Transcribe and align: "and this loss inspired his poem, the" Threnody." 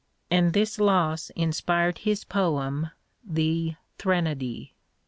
"and 0.31 0.53
this 0.53 0.79
loss 0.79 1.29
inspired 1.35 1.99
his 1.99 2.23
poem, 2.23 2.89
the" 3.23 3.75
Threnody." 3.99 4.73